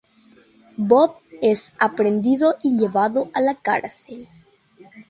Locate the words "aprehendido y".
1.77-2.75